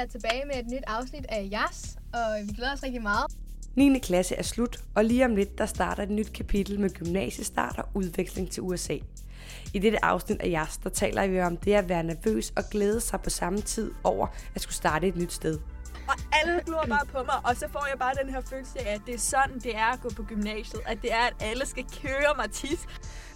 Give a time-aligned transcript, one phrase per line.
[0.00, 3.26] jeg tilbage med et nyt afsnit af Jas, og vi glæder os rigtig meget.
[3.76, 3.98] 9.
[3.98, 7.88] klasse er slut, og lige om lidt, der starter et nyt kapitel med gymnasiestart og
[7.94, 8.96] udveksling til USA.
[9.74, 13.00] I dette afsnit af Jas, der taler vi om det at være nervøs og glæde
[13.00, 15.58] sig på samme tid over at skulle starte et nyt sted.
[16.08, 18.94] Og alle glor bare på mig, og så får jeg bare den her følelse af,
[18.94, 20.80] at det er sådan, det er at gå på gymnasiet.
[20.86, 22.86] At det er, at alle skal køre mig tis.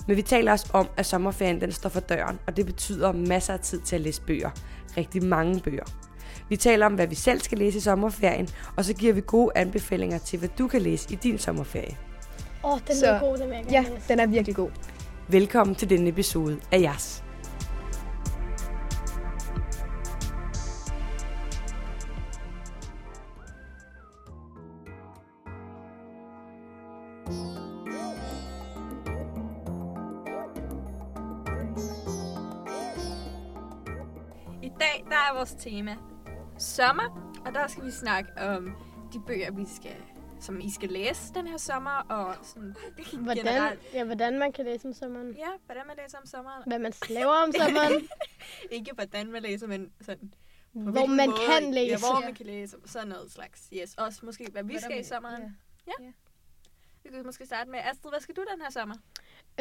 [0.07, 3.53] Men vi taler også om, at sommerferien den står for døren, og det betyder masser
[3.53, 4.51] af tid til at læse bøger.
[4.97, 5.85] Rigtig mange bøger.
[6.49, 9.53] Vi taler om, hvad vi selv skal læse i sommerferien, og så giver vi gode
[9.55, 11.97] anbefalinger til, hvad du kan læse i din sommerferie.
[12.65, 14.09] Åh, oh, den Så- er god, den vil jeg Ja, læse.
[14.09, 14.71] den er virkelig god.
[15.29, 17.25] Velkommen til denne episode af Jas.
[34.63, 35.97] I dag, der er vores tema
[36.65, 38.77] sommer, og der skal vi snakke om
[39.13, 39.97] de bøger, vi skal,
[40.41, 42.77] som I skal læse den her sommer, og sådan
[43.25, 43.81] Hvordan, generelt.
[43.93, 45.33] ja, hvordan man kan læse om sommeren.
[45.37, 46.63] Ja, hvordan man læser om sommeren.
[46.67, 48.09] Hvad man laver om sommeren.
[48.77, 50.35] Ikke hvordan man læser, men sådan...
[50.75, 51.91] på hvor man måde- kan læse.
[51.93, 52.27] Ja, hvor Ja.
[52.27, 52.77] man kan læse.
[52.87, 53.69] Sådan noget slags.
[53.73, 55.57] Yes, også måske, hvad vi skal i sommeren.
[55.87, 55.93] Ja.
[57.03, 58.95] Vi kan måske starte med, Astrid, hvad skal du den her sommer?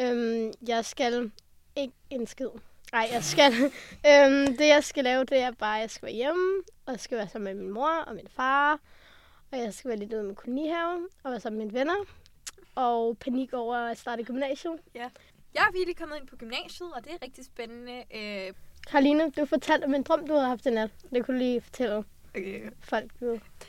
[0.00, 1.32] Øhm, jeg skal
[1.76, 2.48] ikke en skid.
[2.94, 3.52] Nej, jeg skal.
[4.08, 7.00] øhm, det jeg skal lave, det er bare, at jeg skal være hjemme, og jeg
[7.00, 8.78] skal være sammen med min mor og min far,
[9.52, 11.94] og jeg skal være lidt ude med kolonihaven, og være sammen med mine venner,
[12.74, 14.72] og panik over at starte gymnasiet.
[15.54, 18.04] Jeg er virkelig kommet ind på gymnasiet, og det er rigtig spændende.
[18.14, 18.54] Øh,
[18.90, 20.90] Karoline, du fortalte om en drøm, du havde haft i nat.
[21.12, 22.70] Det kunne du lige fortælle okay.
[22.80, 23.12] folk.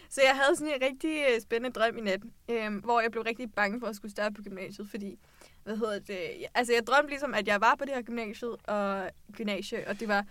[0.09, 3.23] Så jeg havde sådan en rigtig øh, spændende drøm i nat, øh, hvor jeg blev
[3.23, 5.19] rigtig bange for at skulle starte på gymnasiet, fordi,
[5.63, 9.09] hvad hedder det, altså jeg drømte ligesom, at jeg var på det her gymnasiet, og
[9.33, 10.25] gymnasie, og det var,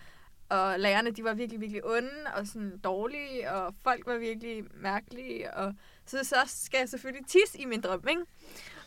[0.48, 5.54] og lærerne, de var virkelig, virkelig onde og sådan dårlige, og folk var virkelig mærkelige,
[5.54, 5.74] og
[6.06, 8.22] så, så skal jeg selvfølgelig tisse i min drøm, ikke?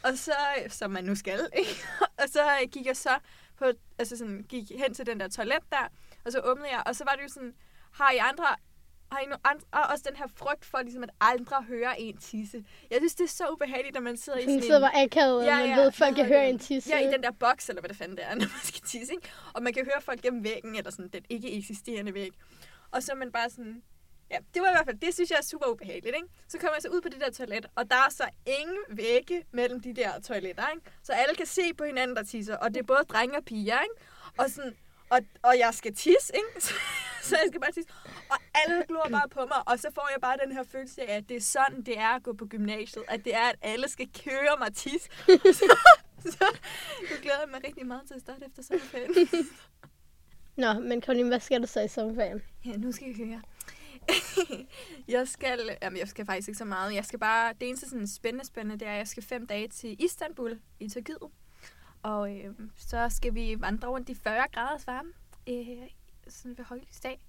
[0.04, 0.36] Og så,
[0.70, 1.88] som man nu skal, ikke?
[2.18, 3.18] Og så øh, gik jeg så
[3.58, 3.66] på,
[3.98, 5.88] altså sådan, gik hen til den der toilet der,
[6.26, 7.54] og så åbnede jeg, og så var det jo sådan,
[7.92, 8.46] har I andre
[9.12, 12.64] nogle andre, og også den her frygt for, ligesom, at andre hører en tisse.
[12.92, 14.82] Jeg synes, det er så ubehageligt, når man sidder i Sådan sidder en...
[14.82, 16.90] bare akavet, Ja, og man ved, at folk kan høre en tisse.
[16.90, 19.14] Ja, i den der boks, eller hvad det fanden det er, når man skal tisse,
[19.14, 19.30] ikke?
[19.54, 22.32] Og man kan høre folk gennem væggen, eller sådan den ikke eksisterende væg.
[22.92, 23.82] Og så er man bare sådan...
[24.32, 26.28] Ja, det var i hvert fald, det synes jeg er super ubehageligt, ikke?
[26.48, 28.24] Så kommer jeg så ud på det der toilet, og der er så
[28.60, 30.86] ingen vægge mellem de der toiletter, ikke?
[31.04, 33.80] Så alle kan se på hinanden, der tisser, og det er både drenge og piger,
[33.82, 33.96] ikke?
[34.38, 34.76] Og sådan,
[35.10, 36.62] og, og jeg skal tisse, ikke?
[36.66, 36.74] Så,
[37.28, 37.90] så jeg skal bare tisse.
[38.30, 41.18] Og alle glor bare på mig, og så får jeg bare den her følelse af,
[41.18, 43.04] at det er sådan, det er at gå på gymnasiet.
[43.08, 45.04] At det er, at alle skal køre mig tis.
[45.60, 45.74] så,
[46.20, 46.46] så
[47.02, 49.12] nu glæder jeg mig rigtig meget til at starte efter sommerferien.
[50.64, 52.42] Nå, men Karoline, hvad skal du så i sommerferien?
[52.66, 53.42] Ja, nu skal vi høre.
[55.16, 56.94] jeg skal, jamen jeg skal faktisk ikke så meget.
[56.94, 59.68] Jeg skal bare, det eneste sådan spændende, spændende, det er, at jeg skal fem dage
[59.68, 61.18] til Istanbul i Tyrkiet.
[62.04, 65.10] Og øh, så skal vi vandre rundt i 40 graders varme,
[65.50, 65.88] øh,
[66.30, 67.20] sådan ved højlysdag.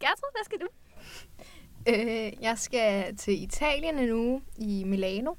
[0.00, 0.68] Gertrud, hvad skal du?
[1.88, 5.34] Øh, jeg skal til Italien en uge i Milano.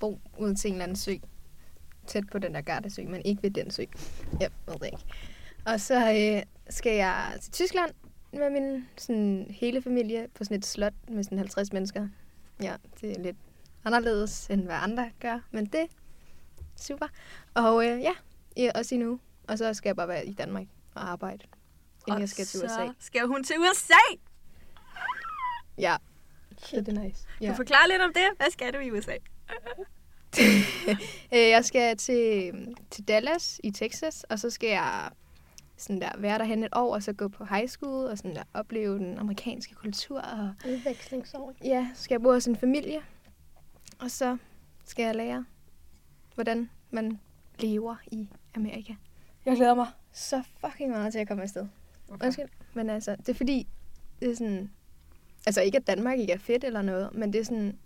[0.00, 1.14] Bo ud til en eller anden sø.
[2.06, 3.84] Tæt på den der Gardasø, men ikke ved den sø.
[4.40, 5.04] Jeg ved det ikke.
[5.66, 7.90] Og så øh, skal jeg til Tyskland
[8.32, 12.08] med min sådan, hele familie på sådan et slot med sådan 50 mennesker.
[12.62, 13.36] Ja, det er lidt
[13.84, 15.86] anderledes, end hvad andre gør, men det er
[16.76, 17.06] super.
[17.54, 18.12] Og øh, ja,
[18.56, 19.20] ja, også i nu.
[19.48, 21.44] Og så skal jeg bare være i Danmark og arbejde,
[22.08, 22.88] inden Og jeg skal til USA.
[22.98, 23.94] skal hun til USA.
[25.78, 25.96] Ja,
[26.58, 27.26] så det er nice.
[27.40, 27.44] Ja.
[27.46, 27.50] Ja.
[27.52, 28.24] Du forklare lidt om det.
[28.36, 29.12] Hvad skal du i USA?
[31.34, 32.52] Øh, jeg skal til,
[32.90, 35.10] til Dallas i Texas, og så skal jeg
[35.76, 38.42] sådan der, være derhen et år, og så gå på high school, og sådan der,
[38.54, 40.20] opleve den amerikanske kultur.
[40.20, 41.54] Og, Udvekslingsår.
[41.64, 43.00] ja, skal jeg bo hos en familie,
[43.98, 44.36] og så
[44.84, 45.44] skal jeg lære,
[46.34, 47.20] hvordan man
[47.58, 48.94] lever i Amerika.
[49.44, 51.66] Jeg glæder mig så fucking meget til at komme afsted.
[52.08, 53.66] Undskyld, men altså, det er fordi,
[54.20, 54.70] det er sådan,
[55.46, 57.78] altså ikke at Danmark ikke er fedt eller noget, men det er sådan,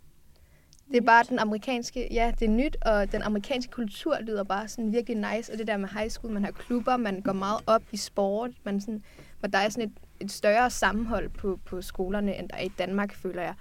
[0.88, 4.68] det er bare den amerikanske, ja, det er nyt, og den amerikanske kultur lyder bare
[4.68, 7.60] sådan virkelig nice, og det der med high school, man har klubber, man går meget
[7.66, 9.02] op i sport, man sådan,
[9.40, 12.72] hvor der er sådan et, et større sammenhold på, på skolerne, end der er i
[12.78, 13.54] Danmark, føler jeg.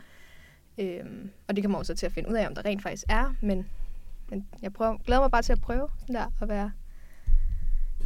[0.78, 3.34] Øhm, og det kommer også til at finde ud af, om der rent faktisk er,
[3.42, 3.68] men,
[4.30, 6.72] men jeg prøver, glæder mig bare til at prøve sådan der, at være,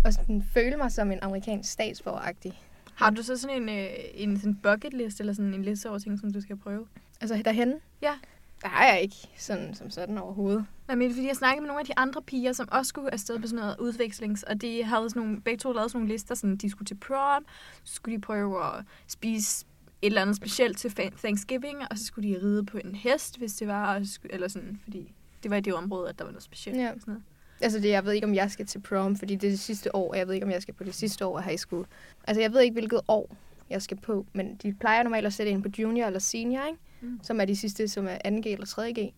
[0.06, 2.54] og sådan føle mig som en amerikansk statsborger-agtig.
[2.96, 6.00] Har du så sådan en, øh, en sådan bucket list, eller sådan en liste over
[6.00, 6.88] ting, som du skal prøve?
[7.22, 7.76] Altså derhenne?
[8.02, 8.14] Ja.
[8.62, 10.66] Der har jeg ikke sådan, som sådan overhovedet.
[10.88, 13.40] Nej, men fordi jeg snakkede med nogle af de andre piger, som også skulle afsted
[13.40, 16.36] på sådan noget udvekslings, og de havde sådan nogle, begge to lavet sådan nogle lister,
[16.36, 17.46] sådan de skulle til prom,
[17.84, 19.66] så skulle de prøve at spise
[20.02, 23.68] eller andet specielt til Thanksgiving, og så skulle de ride på en hest, hvis det
[23.68, 25.14] var, og så skulle, eller sådan, fordi
[25.44, 26.80] det var i det område, at der var noget specielt.
[26.80, 26.92] Ja.
[26.92, 27.24] og Sådan noget.
[27.62, 29.96] Altså, det, jeg ved ikke, om jeg skal til prom, fordi det er det sidste
[29.96, 31.86] år, og jeg ved ikke, om jeg skal på det sidste år af high school.
[32.28, 33.36] Altså, jeg ved ikke, hvilket år
[33.70, 36.80] jeg skal på, men de plejer normalt at sætte ind på junior eller senior, ikke?
[37.02, 37.20] Mm.
[37.24, 39.14] som er de sidste, som er 2G eller 3G.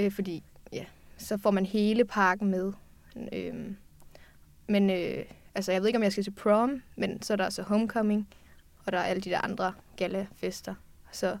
[0.00, 0.42] Øh, fordi,
[0.72, 0.84] ja,
[1.16, 2.72] så får man hele parken med.
[3.32, 3.76] Øhm,
[4.66, 5.24] men, øh,
[5.54, 8.28] altså, jeg ved ikke, om jeg skal til prom, men så er der altså homecoming,
[8.86, 10.74] og der er alle de der andre gala-fester.
[11.12, 11.38] Så.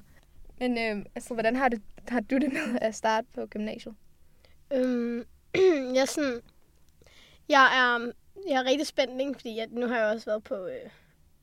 [0.58, 3.94] Men øh, altså, hvordan har, det, har du det med at starte på gymnasiet?
[4.72, 5.24] Øhm,
[5.94, 6.40] jeg er sådan...
[7.48, 8.12] Jeg er,
[8.48, 9.34] jeg er rigtig spændt, ikke?
[9.34, 10.90] fordi jeg, nu har jeg også været på, øh,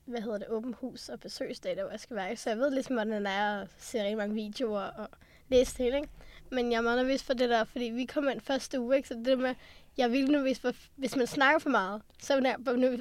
[0.04, 2.36] hvad hedder det, åben hus og besøgsdag, der hvor jeg skal være.
[2.36, 5.08] Så jeg ved ligesom, hvordan det er at se rigtig mange videoer og
[5.48, 6.08] læse det ikke?
[6.50, 9.08] Men jeg er meget nervøs for det der, fordi vi kom ind første uge, ikke?
[9.08, 9.54] Så det der med,
[9.96, 13.00] jeg er virkelig nervøs for, hvis man snakker for meget, så er jeg nervøs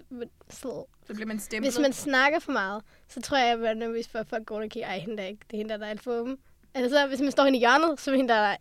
[0.49, 1.71] for, Så bliver man stemplet.
[1.73, 4.61] hvis man snakker for meget, så tror jeg, jeg er nervøs for, at folk går
[4.61, 6.11] og kigger, ej, hende der er ikke, det er hende der, der er alt for
[6.11, 6.37] åben.
[6.73, 8.55] Altså, så, hvis man står hende i hjørnet, så er hende der, der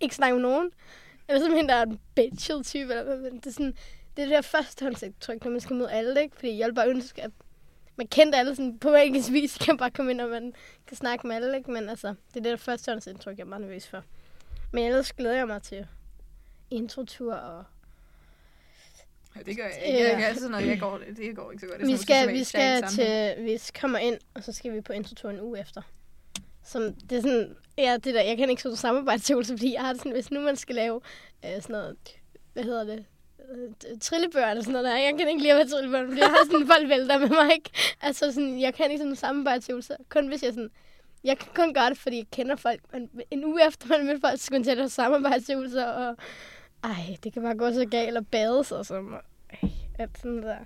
[0.00, 0.70] ikke snakker med nogen.
[1.30, 2.90] Eller så er hende der er en bitchet type.
[2.92, 3.74] Eller, hvad, men det er sådan,
[4.16, 6.36] det er det der førstehåndsindtryk, når man skal møde alle, ikke?
[6.36, 7.30] Fordi jeg vil bare ønske, at
[7.96, 10.52] man kendte alle sådan på engelsk vis, kan bare komme ind, og man
[10.86, 11.70] kan snakke med alle, ikke?
[11.70, 14.04] Men altså, det er det der førstehåndsindtryk, jeg er meget nervøs for.
[14.72, 15.86] Men ellers glæder jeg mig til
[16.70, 17.64] introtur og
[19.36, 19.98] Ja, det gør jeg ikke.
[19.98, 21.80] Jeg, jeg, sådan noget, jeg går, det går ikke så godt.
[21.80, 25.30] Det vi skal, vi skal til, vi kommer ind, og så skal vi på introtur
[25.30, 25.82] en uge efter.
[26.70, 29.92] Som, det er sådan, ja, det der, jeg kan ikke sådan samarbejdsøvelse, fordi jeg har
[29.92, 31.00] det sådan, hvis nu man skal lave
[31.44, 31.96] øh, sådan noget,
[32.52, 33.04] hvad hedder det,
[33.38, 34.96] øh, trillebørn trillebør eller sådan noget der.
[34.96, 37.52] Jeg kan ikke lide at være trillebørn, fordi jeg har sådan folk vælter med mig,
[37.52, 37.70] ikke?
[38.00, 40.70] Altså sådan, jeg kan ikke sådan samarbejdsøvelser, kun hvis jeg sådan,
[41.24, 44.20] jeg kan kun gøre det, fordi jeg kender folk, men en uge efter man mødte
[44.20, 46.16] folk, så skulle jeg til at lave samarbejdsøvelser, og
[46.84, 49.14] ej, det kan bare gå så galt og bades og sådan,
[49.62, 50.56] ej, alt sådan der.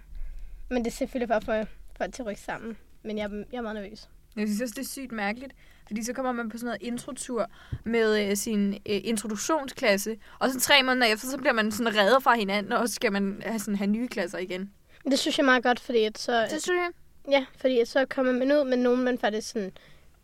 [0.68, 1.64] Men det er selvfølgelig bare for
[1.96, 2.76] folk til at rykke sammen.
[3.02, 4.08] Men jeg, jeg er meget nervøs.
[4.36, 5.52] Jeg synes også, det er sygt mærkeligt.
[5.86, 7.46] Fordi så kommer man på sådan noget introtur
[7.84, 10.16] med øh, sin øh, introduktionsklasse.
[10.38, 13.12] Og så tre måneder efter, så bliver man sådan reddet fra hinanden, og så skal
[13.12, 14.70] man have, sådan, have nye klasser igen.
[15.10, 16.90] Det synes jeg er meget godt, fordi at så, Det synes jeg.
[17.32, 19.72] ja, fordi så kommer man ud med nogen, man faktisk sådan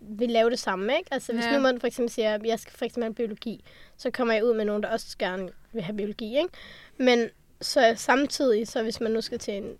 [0.00, 1.14] vil lave det samme, ikke?
[1.14, 1.56] Altså hvis Ja.
[1.56, 3.64] nu man for eksempel siger, at jeg skal for eksempel have biologi,
[3.96, 6.48] så kommer jeg ud med nogen, der også gerne vil have biologi, ikke?
[6.98, 7.28] Men
[7.60, 9.72] så samtidig, så hvis man nu skal til en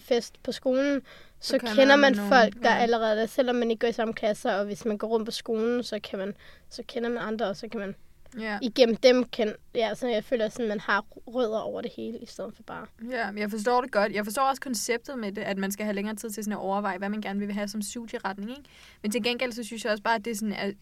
[0.00, 1.02] fest på skolen,
[1.40, 2.78] så, Så kender man man nogen, folk, der ja.
[2.82, 5.82] allerede, selvom man ikke går i samme klasser, og hvis man går rundt på skolen,
[5.82, 6.34] så kan man,
[6.68, 7.94] så kender man andre, og så kan man
[8.38, 8.58] Ja.
[8.62, 12.26] igennem dem kende, ja, så jeg føler sådan, man har rødder over det hele, i
[12.26, 12.86] stedet for bare.
[13.10, 14.12] ja, men jeg forstår det godt.
[14.12, 16.58] Jeg forstår også konceptet med det, at man skal have længere tid til sådan at
[16.58, 18.50] overveje, hvad man gerne vil have som studieretning.
[18.50, 18.62] Ikke?
[19.02, 20.74] Men til gengæld, så synes jeg også bare, at det er sådan, at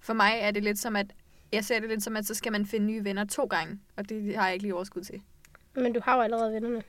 [0.00, 1.06] for mig er det lidt som, at
[1.52, 3.80] jeg ser det lidt som, at så skal man finde nye venner to gange.
[3.96, 5.20] Og det har jeg ikke lige overskud til.
[5.74, 6.82] Men du har jo allerede vennerne.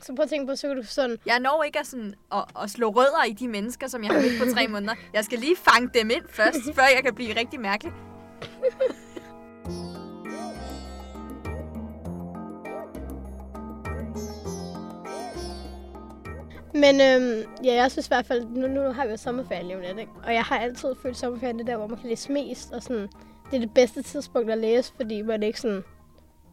[0.00, 2.44] Så prøv at tænke på, så kan du sådan, Jeg når ikke at, sådan, at,
[2.62, 4.94] at slå rødder i de mennesker, som jeg har mødt på tre måneder.
[5.12, 7.92] Jeg skal lige fange dem ind først, før jeg kan blive rigtig mærkelig.
[16.74, 19.76] Men øhm, ja, jeg synes i hvert fald, nu, nu har vi jo sommerferie lige
[19.76, 20.12] om lidt, ikke?
[20.24, 22.72] Og jeg har altid følt sommerferien det der, hvor man kan læse mest.
[22.72, 23.08] Og sådan,
[23.50, 25.84] det er det bedste tidspunkt at læse, fordi man ikke sådan...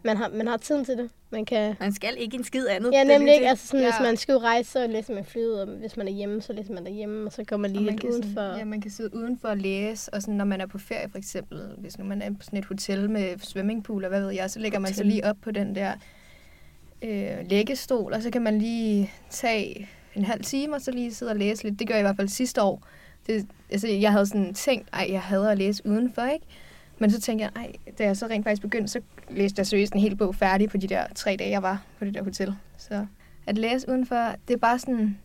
[0.04, 1.10] Man har, man har tiden til det.
[1.30, 1.76] Man kan...
[1.80, 2.92] Man skal ikke en skid andet.
[2.94, 3.50] Ja, nemlig ikke.
[3.50, 3.92] Altså sådan, ja.
[3.92, 6.74] hvis man skal rejse, så læser man flyet, og hvis man er hjemme, så læser
[6.74, 8.42] man derhjemme, og så går man lige man lidt udenfor.
[8.42, 11.10] Sådan, ja, man kan sidde udenfor og læse, og sådan, når man er på ferie
[11.10, 14.30] for eksempel, hvis nu man er på sådan et hotel med swimmingpool, og hvad ved
[14.30, 15.12] jeg, så lægger man sig Hotel.
[15.12, 15.94] lige op på den der
[17.02, 21.32] øh, læggestol, og så kan man lige tage en halv time, og så lige sidde
[21.32, 21.80] og læse lidt.
[21.80, 22.88] Det gør jeg i hvert fald sidste år.
[23.28, 26.46] Det, altså, jeg havde sådan tænkt, ej, jeg hader at læse udenfor, ikke?
[27.00, 29.94] Men så tænkte jeg, ej, da jeg så rent faktisk begyndte, så læste jeg seriøst
[29.94, 32.56] en hel bog færdig på de der tre dage, jeg var på det der hotel.
[32.78, 33.06] Så
[33.48, 35.18] at læse udenfor, det er bare sådan...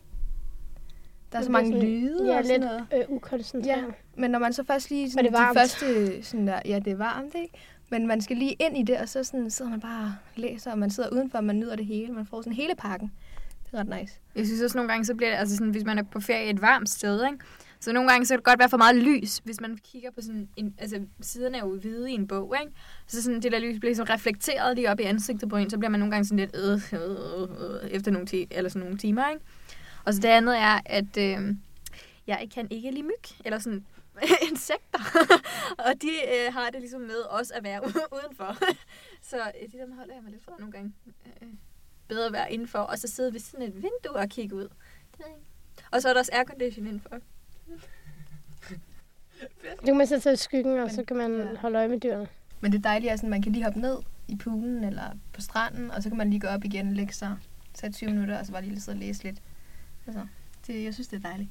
[1.31, 2.85] Der er så mange sådan- lyde Ja, og sådan lidt noget.
[2.93, 3.77] øh, ukoncentreret.
[3.77, 3.83] Ja,
[4.17, 5.57] men når man så først lige Og sådan, det er de varmt.
[5.59, 7.53] første, sådan der, ja, det er varmt, ikke?
[7.89, 10.71] Men man skal lige ind i det, og så sådan, sidder man bare og læser,
[10.71, 12.13] og man sidder udenfor, og man nyder det hele.
[12.13, 13.11] Man får sådan hele pakken.
[13.65, 14.19] Det er ret nice.
[14.35, 16.49] Jeg synes også nogle gange, så bliver det, altså sådan, hvis man er på ferie
[16.49, 17.37] et varmt sted, ikke?
[17.79, 20.21] Så nogle gange, så kan det godt være for meget lys, hvis man kigger på
[20.21, 22.73] sådan en, altså siderne er jo hvide i en bog, ikke?
[23.07, 25.77] Så sådan det der lys bliver sådan reflekteret lige op i ansigtet på en, så
[25.77, 28.81] bliver man nogle gange sådan lidt, øh, øh, øh, øh efter nogle, ti- eller sådan
[28.81, 29.45] nogle timer, ikke?
[30.05, 31.55] Og så det andet er, at øh,
[32.27, 33.85] jeg kan ikke lide myg, eller sådan
[34.51, 34.99] insekter.
[35.77, 38.57] og de øh, har det ligesom med også at være udenfor.
[39.29, 40.93] så øh, de der holder jeg mig lidt fra nogle gange.
[41.41, 41.47] Øh,
[42.07, 44.69] bedre at være indenfor, og så sidde ved sådan et vindue og kigge ud.
[45.17, 45.39] Det ikke.
[45.91, 47.17] Og så er der også aircondition indenfor.
[49.79, 51.55] Du kan man sætte sig i skyggen, og Men- så kan man ja.
[51.55, 52.27] holde øje med dyrene.
[52.61, 55.03] Men det dejlige er sådan, man kan lige hoppe ned i poolen eller
[55.33, 57.37] på stranden, og så kan man lige gå op igen, lægge sig,
[57.73, 59.37] tage 20 minutter, og så bare lige sidde og læse lidt.
[60.07, 60.27] Altså,
[60.67, 61.49] Det, jeg synes, det er dejligt.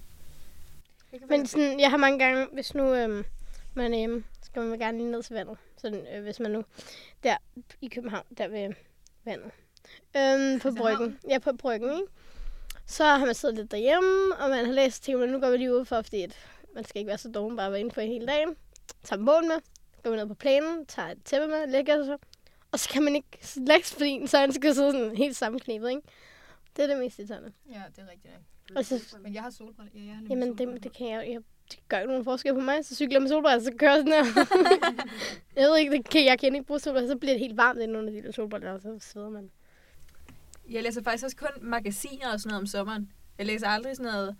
[1.28, 3.24] Men sådan, jeg har mange gange, hvis nu øhm,
[3.74, 5.58] man er hjemme, skal man gerne lige ned til vandet.
[5.76, 6.64] Sådan, øh, hvis man nu
[7.22, 7.36] der
[7.80, 8.72] i København, der ved
[9.24, 9.50] vandet.
[10.16, 11.18] Øhm, på Altså bryggen.
[11.30, 12.06] Ja, på bryggen, ikke?
[12.86, 15.56] Så har man siddet lidt derhjemme, og man har læst ting, men nu går vi
[15.56, 16.36] lige ud for, fordi at
[16.74, 18.56] man skal ikke være så dum, bare være inde på hele dagen.
[19.02, 19.56] Tager mål med,
[20.02, 22.16] går ned på plænen, tager et tæppe med, lægger sig.
[22.72, 26.02] Og så kan man ikke lægge fordi så han skal sidde sådan helt sammenknebet, ikke?
[26.76, 27.52] Det er det mest irriterende.
[27.70, 28.34] Ja, det er rigtigt.
[28.76, 29.92] Og så, Men jeg har solbriller.
[29.94, 32.54] Ja, jeg har Jamen, solbriller det, det kan jeg, jeg det gør ikke nogen forskel
[32.54, 32.84] på mig.
[32.84, 34.44] Så cykler jeg med solbriller, så kører jeg sådan her.
[35.62, 37.10] jeg ved ikke, det kan, jeg kan ikke bruge solbriller.
[37.10, 39.50] Så bliver det helt varmt inden under de der solbriller, og så sveder man.
[40.70, 43.12] Jeg læser faktisk også kun magasiner og sådan noget om sommeren.
[43.38, 44.36] Jeg læser aldrig sådan noget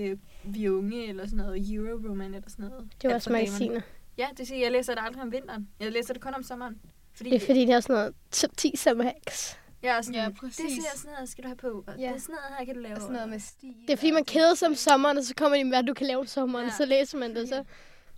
[0.00, 2.88] øh, Vi Unge eller sådan noget Eurowoman eller sådan noget.
[3.02, 3.80] Det var også magasiner.
[4.18, 5.68] Ja, det siger jeg læser det aldrig om vinteren.
[5.80, 6.78] Jeg læser det kun om sommeren.
[7.12, 9.58] Fordi, Det er fordi, det er sådan noget top 10 summer hacks.
[9.82, 10.56] jeg er sådan, Ja, det præcis.
[10.56, 11.84] siger sådan noget, skal du have på.
[11.86, 12.06] Og Ja.
[12.08, 12.94] Det er sådan noget her, kan du lave.
[12.94, 13.74] Og sådan noget med stil.
[13.86, 15.94] Det er fordi, man keder sig om sommeren, og så kommer de med, hvad du
[15.94, 16.66] kan lave om sommeren.
[16.66, 16.72] Ja.
[16.76, 17.64] Så læser man det så.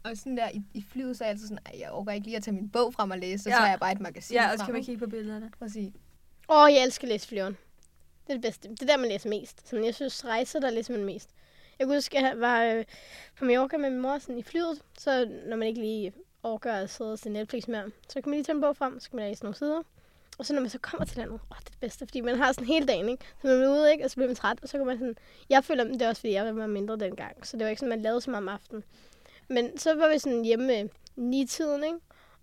[0.03, 2.27] Og sådan der i, i flyet, så er jeg altid sådan, "Ej, jeg overgår ikke
[2.27, 3.55] lige at tage min bog frem og læse, så Ja.
[3.57, 5.51] tager jeg bare et magasin Ja, og så kan man kigge på billederne.
[5.59, 5.93] Præcis.
[6.53, 7.59] Åh, oh, jeg elsker at læse flyveren.
[8.27, 8.69] Det er det bedste.
[8.69, 9.69] Det er der, man læser mest.
[9.69, 11.31] Sådan, jeg synes, rejser, der læser man mest.
[11.79, 12.85] Jeg kunne huske, at jeg var øh,
[13.39, 14.83] på Mallorca med min mor sådan, i flyet.
[14.99, 18.37] Så når man ikke lige overgør at sidde og se Netflix mere, så kan man
[18.37, 19.83] lige tage en bog frem, så kan man læse nogle sider.
[20.39, 22.37] Og så når man så kommer til landet, åh, det er det bedste, fordi man
[22.37, 23.25] har sådan hele dagen, ikke?
[23.41, 24.05] Så man er ude, ikke?
[24.05, 25.17] Og så bliver man træt, og så kan man sådan...
[25.49, 27.91] Jeg føler, det er også, fordi jeg var mindre dengang, så det var ikke sådan,
[27.91, 28.85] man lavede så meget om aftenen.
[29.49, 31.99] Men så var vi sådan hjemme ni tiden, ikke?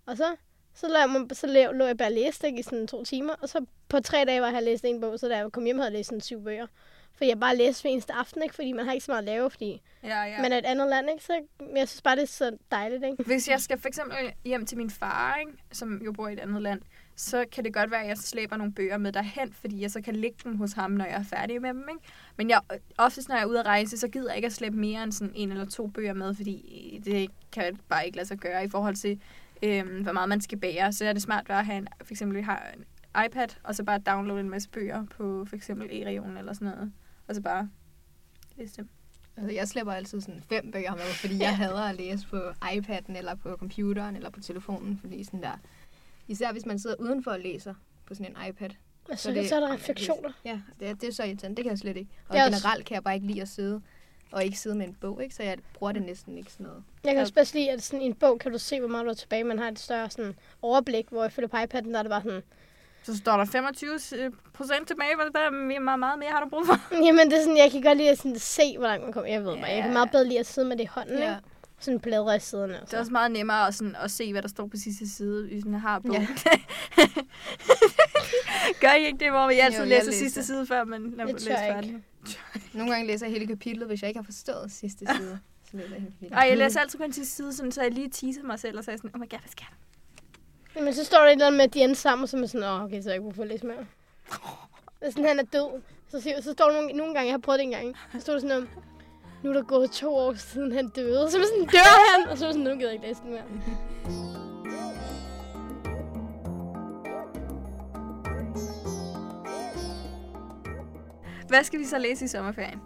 [0.06, 0.36] Og så,
[0.80, 3.34] så, lå jeg, så lå, lå jeg bare og læste ikke, i sådan to timer,
[3.42, 5.76] og så på tre dage var jeg læst en bog, så da jeg kom hjem,
[5.78, 6.66] havde jeg læst sådan syv bøger.
[7.14, 8.54] For jeg bare læste hver eneste aften, ikke?
[8.54, 10.42] Fordi man har ikke så meget at lave, fordi Ja, ja.
[10.42, 11.24] man er et andet land, ikke?
[11.24, 11.32] Så
[11.76, 13.22] jeg synes bare, det er så dejligt, ikke?
[13.22, 16.38] Hvis jeg skal for eksempel hjem til min far, ikke, som jo bor i et
[16.40, 16.80] andet land,
[17.16, 20.00] så kan det godt være, at jeg slæber nogle bøger med derhen, fordi jeg så
[20.00, 21.88] kan lægge dem hos ham, når jeg er færdig med dem.
[21.88, 22.00] Ikke?
[22.36, 22.60] Men jeg,
[22.98, 25.12] oftest, når jeg er ude at rejse, så gider jeg ikke at slæbe mere end
[25.12, 28.68] sådan en eller to bøger med, fordi det kan bare ikke lade sig gøre i
[28.68, 29.20] forhold til,
[29.62, 30.92] øhm, hvor meget man skal bære.
[30.92, 32.84] Så er det smart at have en, for eksempel, vi har en
[33.26, 36.92] iPad, og så bare downloade en masse bøger på for eksempel e-regionen eller sådan noget.
[37.28, 37.70] Og så bare
[38.56, 38.88] læse dem.
[39.36, 43.16] Altså, jeg slæber altid sådan fem bøger med, fordi jeg hader at læse på iPad'en,
[43.18, 45.58] eller på computeren, eller på telefonen, fordi sådan der...
[46.28, 47.74] Især hvis man sidder udenfor og læser
[48.06, 48.70] på sådan en iPad.
[49.10, 50.30] Og så, det- så er der refleksioner.
[50.44, 51.56] Ja, det, er- det er så irriterende.
[51.56, 52.10] Det kan jeg slet ikke.
[52.28, 53.80] Og er generelt kan jeg bare ikke lide at sidde
[54.32, 55.34] og ikke sidde med en bog, ikke?
[55.34, 56.82] Så jeg bruger det næsten ikke sådan noget.
[57.04, 59.04] Jeg kan også bedst lide, at sådan i en bog kan du se, hvor meget
[59.04, 59.44] du er tilbage.
[59.44, 62.22] Man har et større sådan, overblik, hvor jeg føler på iPad'en, der er det bare
[62.22, 62.42] sådan...
[63.02, 63.98] Så står der 25
[64.54, 66.94] procent tilbage, hvad der er meget, meget mere har du brug for.
[67.06, 69.30] Jamen, det er sådan, jeg kan godt lide at sådan, se, hvor langt man kommer.
[69.30, 69.92] Jeg ved bare, jeg kan Ja.
[69.92, 71.36] meget bedre lide at sidde med det i hånden, Ja.
[71.36, 71.48] ikke?
[71.80, 72.80] Sådan bladre i siderne.
[72.84, 75.46] Det er også meget nemmere at, sådan, at se, hvad der står på sidste side,
[75.48, 76.22] hvis man har bogen.
[76.22, 76.26] Ja.
[78.80, 80.18] Gør I ikke det, hvor vi altid Jo, jeg læser læser.
[80.18, 81.96] sidste side, før man når man læser jeg færdig?
[82.74, 85.38] Nogle gange læser jeg hele kapitlet, hvis jeg ikke har forstået sidste side.
[85.70, 86.36] Så læser jeg hele kapitlet.
[86.36, 88.84] Ej, jeg læser altid kun sidste side, sådan, så jeg lige teaser mig selv og
[88.84, 89.64] sagde sådan, oh my god, hvad sker
[90.74, 90.82] der?
[90.84, 92.38] Men så står der et eller andet med, at de endte sammen, og så er
[92.38, 93.86] man sådan, åh, okay, så jeg ikke brug for at læse mere.
[95.00, 95.82] Det er sådan, han er død.
[96.08, 98.20] Så, siger, så står der nogle, nogle gange, jeg har prøvet det en gang, så
[98.20, 98.68] står der sådan om,
[99.42, 101.30] nu er der gået to år siden han døde.
[101.30, 102.28] Så er man sådan, dør han?
[102.28, 104.47] Og så er man sådan, nu gider jeg ikke læse den mere.
[111.48, 112.80] Hvad skal vi så læse i sommerferien?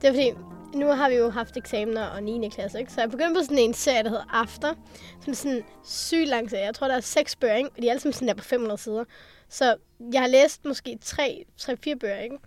[0.00, 0.32] Det er fordi,
[0.74, 2.48] nu har vi jo haft eksamener og 9.
[2.48, 2.92] klasse, ikke?
[2.92, 4.74] Så jeg begyndte på sådan en serie, der hedder After,
[5.20, 6.64] som er sådan en syg lang serie.
[6.64, 7.70] Jeg tror, der er seks bøger, ikke?
[7.70, 9.04] Og de er alle sammen sådan der på 500 sider.
[9.48, 9.76] Så
[10.12, 12.38] jeg har læst måske tre, tre fire bøger, ikke?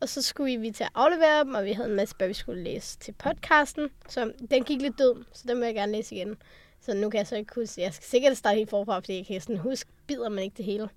[0.00, 2.34] Og så skulle vi til at aflevere dem, og vi havde en masse bøger, vi
[2.34, 3.88] skulle læse til podcasten.
[4.08, 6.36] Så den gik lidt død, så den vil jeg gerne læse igen.
[6.80, 9.26] Så nu kan jeg så ikke huske, jeg skal sikkert starte helt forfra, fordi jeg
[9.26, 10.88] kan sådan huske, bider man ikke det hele.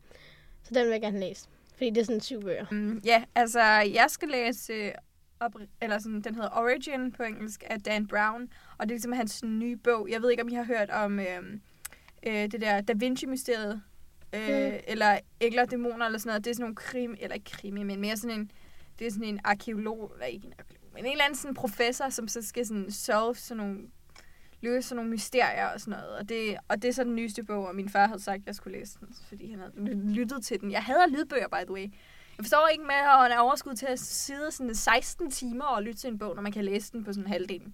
[0.64, 1.46] Så den vil jeg gerne læse,
[1.82, 2.66] fordi det er sådan syv bøger.
[2.72, 3.62] Mm, ja, altså,
[3.94, 4.92] jeg skal læse, øh,
[5.40, 8.42] op, eller sådan, den hedder Origin på engelsk, af Dan Brown,
[8.78, 10.08] og det er ligesom hans nye bog.
[10.12, 11.44] Jeg ved ikke, om I har hørt om øh,
[12.28, 13.82] øh, det der Da Vinci-mysteriet,
[14.36, 14.78] øh, Mm.
[14.88, 16.46] eller Ægler og Dæmoner, eller sådan noget.
[16.46, 18.52] Det er sådan nogle krimi, eller ikke krimi, men mere sådan en,
[19.00, 22.10] det er sådan en arkeolog, eller ikke en arkeolog, men en eller anden sådan professor,
[22.10, 23.80] som så skal sådan solve sådan nogle,
[24.62, 26.18] løse sådan nogle mysterier og sådan noget.
[26.18, 28.48] Og det, og det er så den nyeste bog, og min far havde sagt, at
[28.48, 30.72] jeg skulle læse den, fordi han havde lyttet til den.
[30.72, 31.88] Jeg hader lydbøger, by the way.
[32.38, 36.00] Jeg forstår ikke med at have overskud til at sidde sådan 16 timer og lytte
[36.00, 37.74] til en bog, når man kan læse den på sådan halvdelen.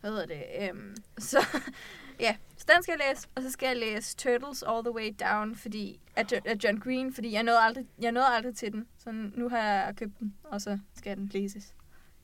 [0.00, 0.42] Hvad hedder det?
[0.60, 1.46] Øhm, så
[2.20, 5.14] ja, så den skal jeg læse, og så skal jeg læse Turtles All the Way
[5.20, 8.86] Down fordi, af, af John Green, fordi jeg nåede, aldrig, jeg nåede aldrig til den.
[8.98, 11.74] Så nu har jeg købt den, og så skal den læses.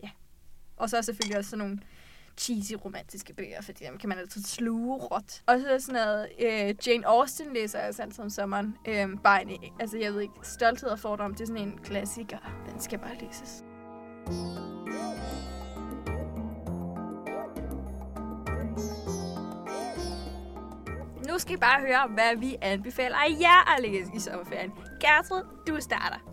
[0.03, 0.11] Ja.
[0.77, 1.81] Og så er selvfølgelig også sådan nogle
[2.37, 5.43] cheesy romantiske bøger, fordi dem kan man altid sluge råt.
[5.47, 8.77] Og så er sådan noget, øh, Jane Austen læser jeg altså altid om sommeren.
[8.89, 12.39] Øh, bare en, altså jeg ved ikke, Stolthed og Fordom, det er sådan en klassiker.
[12.71, 13.65] Den skal bare læses.
[21.29, 24.73] Nu skal I bare høre, hvad vi anbefaler jer at læse i sommerferien.
[25.01, 26.33] Gertrud, du starter.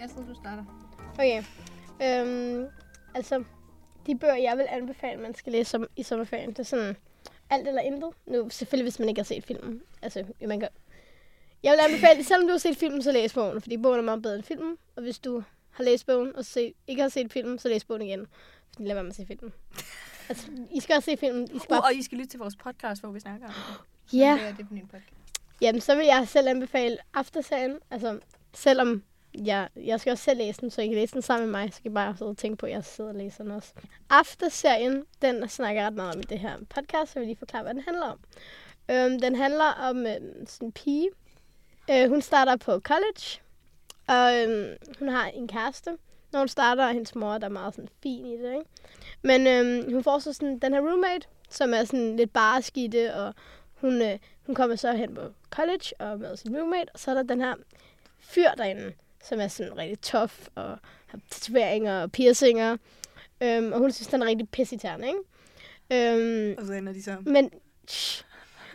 [0.00, 0.64] Jeg tror, du starter.
[1.12, 1.42] Okay.
[2.02, 2.66] Øhm,
[3.14, 3.44] altså,
[4.06, 6.96] de bøger, jeg vil anbefale, man skal læse som, i sommerferien, det er sådan
[7.50, 8.10] alt eller intet.
[8.26, 9.82] Nu, selvfølgelig, hvis man ikke har set filmen.
[10.02, 10.68] Altså, man kan...
[11.62, 14.22] Jeg vil anbefale, selvom du har set filmen, så læs bogen, fordi bogen er meget
[14.22, 14.76] bedre end filmen.
[14.96, 18.02] Og hvis du har læst bogen, og se, ikke har set filmen, så læs bogen
[18.02, 18.26] igen.
[18.72, 19.52] Fordi lad være med at se filmen.
[20.28, 21.44] Altså, I skal også se filmen.
[21.44, 21.80] I skal Uh, bare...
[21.80, 24.18] og I skal lytte til vores podcast, hvor vi snakker om det.
[24.18, 24.38] Ja.
[24.40, 25.12] Det er det på min podcast.
[25.60, 27.78] Jamen, så vil jeg selv anbefale Afterserien.
[27.90, 28.18] Altså,
[28.54, 29.02] selvom
[29.34, 31.74] jeg, jeg skal også selv læse den, så I kan læse den sammen med mig,
[31.74, 33.72] så kan I bare sidde og tænke på, at jeg sidder og læser den også.
[34.10, 37.62] Afterserien, den snakker ret meget om i det her podcast, så jeg vil lige forklare,
[37.62, 38.18] hvad den handler om.
[38.90, 41.08] Øhm, den handler om øhm, sådan en pige.
[41.90, 43.40] Øh, hun starter på college,
[44.06, 45.90] og øhm, hun har en kæreste.
[46.32, 48.70] Når hun starter, og hendes mor, der er meget sådan fin i det, ikke?
[49.22, 52.86] Men øhm, hun får så sådan den her roommate, som er sådan lidt barsk i
[52.86, 53.34] det, og
[53.74, 57.14] hun, øh, hun kommer så hen på college og med sin roommate, og så er
[57.14, 57.54] der den her
[58.20, 58.92] fyr derinde,
[59.28, 62.76] som er sådan rigtig tough og har tatoveringer og piercinger.
[63.40, 65.18] Øhm, og hun synes, den er rigtig pissitærende, ikke?
[65.90, 67.16] Øhm, Og så ender de så.
[67.20, 67.50] men,
[67.88, 68.24] shh.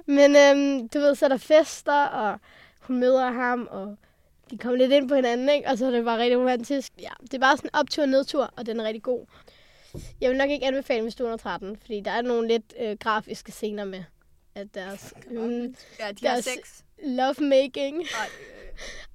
[0.05, 2.39] men øhm, du ved, så er der fester, og
[2.79, 3.97] hun møder ham, og
[4.51, 5.67] de kommer lidt ind på hinanden, ikke?
[5.69, 6.91] Og så er det bare rigtig romantisk.
[6.99, 9.25] Ja, det er bare sådan optur og nedtur, og den er rigtig god.
[10.21, 12.73] Jeg vil nok ikke anbefale, hvis du er under 13, fordi der er nogle lidt
[12.79, 14.03] øh, grafiske scener med,
[14.55, 16.81] at deres mm, Ja, de har Deres- sex.
[17.03, 18.01] Lovemaking.
[18.01, 18.29] Ej,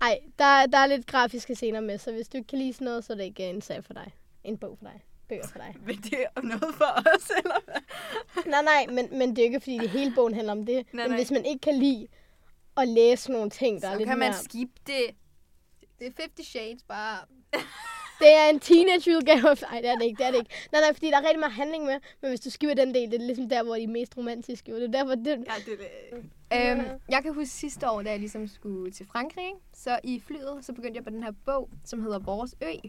[0.08, 2.84] Ej, der, der er lidt grafiske scener med, så hvis du ikke kan lide sådan
[2.84, 4.14] noget, så er det ikke en sag for dig.
[4.44, 5.02] En bog for dig.
[5.28, 5.74] Bøger for dig.
[5.86, 8.44] men det er noget for os, eller hvad?
[8.52, 10.86] nej, nej, men, men det er ikke, fordi det hele bogen handler om det.
[10.92, 11.18] Nej, men nej.
[11.18, 12.06] hvis man ikke kan lide
[12.76, 14.42] at læse nogle ting, der er Så lidt kan man mere...
[14.42, 15.06] skippe det.
[15.98, 17.18] Det er 50 Shades, bare...
[18.24, 19.42] Det er en teenage-udgave.
[19.70, 20.50] Nej, det er det ikke, det er det ikke.
[20.72, 23.10] Nej, nej, fordi der er rigtig meget handling med, men hvis du skipper den del,
[23.10, 24.70] det er ligesom der, hvor de er mest romantiske.
[24.70, 24.76] jo.
[24.76, 25.34] Det er derfor, det, Ja,
[25.66, 26.80] det er det.
[26.80, 30.58] Øhm, jeg kan huske sidste år, da jeg ligesom skulle til Frankrig, så i flyet,
[30.60, 32.88] så begyndte jeg på den her bog, som hedder Vores Ø,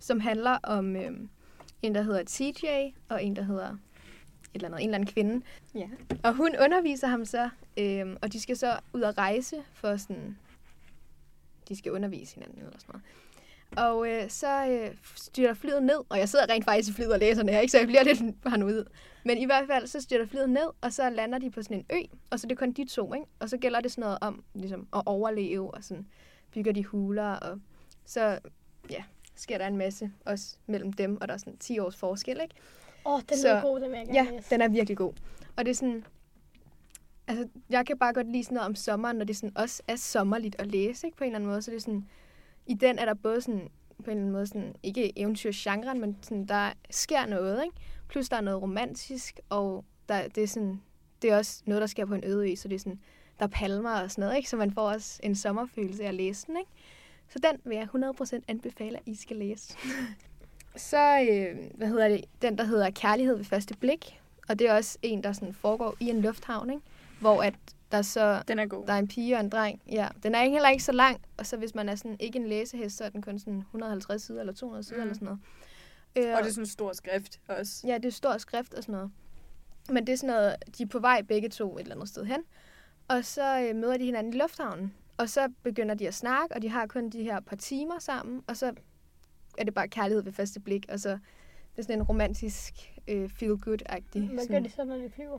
[0.00, 1.28] som handler om øhm,
[1.82, 2.66] en, der hedder TJ,
[3.08, 3.78] og en, der hedder et
[4.54, 5.44] eller andet, en eller anden kvinde.
[5.74, 5.88] Ja.
[6.24, 10.38] Og hun underviser ham så, øhm, og de skal så ud og rejse for sådan,
[11.68, 13.02] de skal undervise hinanden eller sådan noget.
[13.76, 17.18] Og øh, så øh, styrter flyet ned, og jeg sidder rent faktisk i flyet og
[17.18, 17.70] læser det her, ikke?
[17.70, 18.84] så jeg bliver lidt paranoid.
[19.24, 21.84] Men i hvert fald, så styrter flyet ned, og så lander de på sådan en
[21.92, 23.26] ø, og så er det kun de to, ikke?
[23.40, 26.06] Og så gælder det sådan noget om ligesom, at overleve, og sådan
[26.54, 27.58] bygger de huler, og
[28.04, 28.38] så
[28.90, 29.02] ja,
[29.34, 32.54] sker der en masse også mellem dem, og der er sådan 10 års forskel, ikke?
[33.06, 34.50] Åh, oh, den Så- er god, den vil jeg gerne Ja, læse.
[34.50, 35.12] den er virkelig god.
[35.56, 36.04] Og det er sådan...
[37.28, 39.96] Altså, jeg kan bare godt lide sådan noget om sommeren, når det sådan også er
[39.96, 41.16] sommerligt at læse, ikke?
[41.16, 41.62] På en eller anden måde.
[41.62, 42.08] Så det er sådan...
[42.66, 43.68] I den er der både sådan...
[44.04, 44.74] På en eller anden måde sådan...
[44.82, 47.76] Ikke eventyrgenren, men sådan, der sker noget, ikke?
[48.08, 50.80] Plus der er noget romantisk, og der, det er sådan...
[51.22, 53.00] Det er også noget, der sker på en øde ø, så det er sådan...
[53.38, 54.48] Der er palmer og sådan noget, ikke?
[54.48, 56.70] Så man får også en sommerfølelse af at læse den, ikke?
[57.28, 59.74] Så den vil jeg 100% anbefale, at I skal læse.
[60.76, 64.20] Så, øh, hvad hedder det, den der hedder Kærlighed ved første blik.
[64.48, 66.82] Og det er også en, der sådan foregår i en lufthavn, ikke?
[67.20, 67.54] Hvor at
[67.92, 68.86] der så Den er god.
[68.86, 69.82] der er en pige og en dreng.
[69.90, 72.38] Ja, den er ikke heller ikke så lang, og så hvis man er sådan ikke
[72.38, 75.00] en læsehest, så er den kun sådan 150 sider eller 200 sider Mm.
[75.00, 75.02] mm.
[75.02, 75.40] eller sådan noget.
[76.30, 77.86] Øh, Og det er sådan en stor skrift også.
[77.86, 79.10] Ja, det er stor skrift og sådan noget.
[79.90, 82.24] Men det er sådan noget, de er på vej begge to et eller andet sted
[82.24, 82.40] hen.
[83.08, 84.94] Og så øh, møder de hinanden i lufthavnen.
[85.16, 88.42] Og så begynder de at snakke, og de har kun de her par timer sammen.
[88.46, 88.72] Og så
[89.58, 90.86] er det bare kærlighed ved første blik.
[90.88, 91.18] Og så det
[91.78, 92.74] er sådan en romantisk
[93.08, 94.20] øh, feel-good-agtig.
[94.20, 95.38] Hvad gør sådan- de så, når de flyver?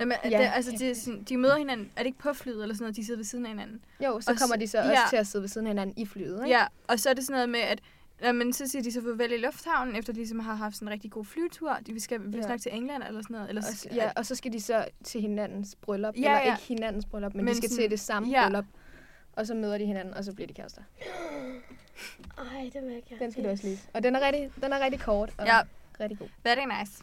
[0.00, 0.38] Jamen, ja.
[0.38, 1.90] Det, altså, det er sådan, de møder hinanden.
[1.96, 2.96] Er det ikke på flyet eller sådan noget?
[2.96, 3.84] De sidder ved siden af hinanden.
[4.04, 5.00] Jo, så Og kommer de så også ja.
[5.10, 6.40] til at sidde ved siden af hinanden i flyet.
[6.44, 6.56] Ikke?
[6.58, 7.80] Ja, og så er det sådan noget med, at
[8.22, 10.92] jamen, så siger de så farvel i lufthavnen, efter de ligesom har haft sådan en
[10.92, 11.78] rigtig god flyvetur.
[11.86, 12.42] De skal vi Ja.
[12.42, 13.48] snakke til England eller sådan noget.
[13.48, 16.14] Eller, Og, ja, og så skal de så til hinandens bryllup.
[16.14, 16.52] Ja, eller ja.
[16.56, 18.44] ikke hinandens bryllup, men, Men men de skal sådan- til det samme ja.
[18.46, 18.64] bryllup.
[19.32, 20.82] Og så møder de hinanden, og så bliver de kærester.
[22.38, 23.82] Ej, det vil jeg gerne Den skal du også læse.
[23.94, 25.60] Og den er rigtig, den er rigtig kort og Ja.
[26.00, 26.28] rigtig god.
[26.44, 27.02] Very nice.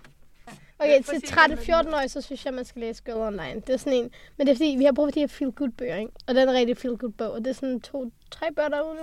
[0.79, 3.61] Okay, til at sige, 13-14 år, så synes jeg, man skal læse Girl Online.
[3.67, 5.95] Det er sådan en, men det er fordi, vi har brug for de her feel-good-bøger,
[5.95, 6.11] ikke?
[6.27, 9.01] Og den er rigtig feel-good bog, og det er sådan to, tre bøger derude nu.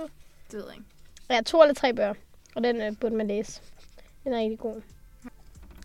[0.51, 0.85] Det ved jeg ikke.
[1.29, 2.13] Ja, to eller tre bøger,
[2.55, 3.61] og den øh, burde man læse.
[4.23, 4.81] Den er rigtig god.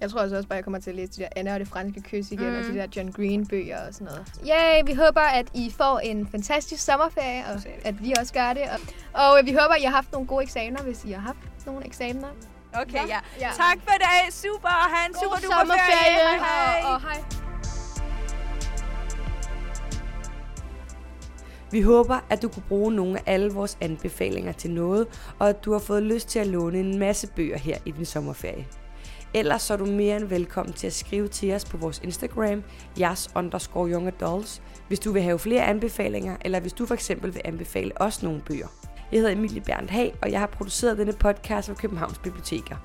[0.00, 1.68] Jeg tror også, også bare, jeg kommer til at læse de der Anna og det
[1.68, 2.52] franske kys igen, Mm.
[2.52, 2.59] mm.
[2.59, 4.26] og de der John Green bøger og sådan noget.
[4.46, 8.62] Yay, vi håber, at I får en fantastisk sommerferie, og at vi også gør det.
[8.62, 8.78] Og,
[9.24, 11.66] og øh, vi håber, at I har haft nogle gode eksamener, hvis I har haft
[11.66, 12.28] nogle eksamener.
[12.75, 13.19] Okay, ja.
[13.41, 13.51] Ja.
[13.57, 14.33] Tak for i dag.
[14.33, 14.69] Super.
[14.69, 16.17] Ha' en God super duper sommerferie.
[16.19, 16.39] ferie.
[16.39, 16.83] Hej.
[16.85, 17.23] Og, og hej.
[21.71, 25.07] Vi håber, at du kunne bruge nogle af alle vores anbefalinger til noget,
[25.39, 28.05] og at du har fået lyst til at låne en masse bøger her i din
[28.05, 28.67] sommerferie.
[29.35, 32.63] Ellers så er du mere end velkommen til at skrive til os på vores Instagram,
[33.01, 37.35] jeres underscore young adults, hvis du vil have flere anbefalinger, eller hvis du for eksempel
[37.35, 38.67] vil anbefale os nogle bøger.
[39.12, 42.77] Jeg hedder Emilie Berndt Hag, og jeg har produceret denne podcast for Københavns Biblioteker.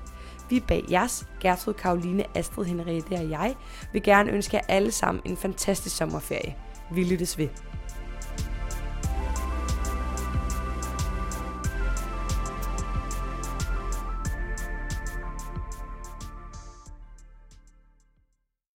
[0.50, 3.54] Vi bag jeres, Gertrud Karoline, Astrid Henriette og jeg,
[3.92, 6.54] vil gerne ønske jer alle sammen en fantastisk sommerferie.
[6.92, 7.48] Vi lyttes ved.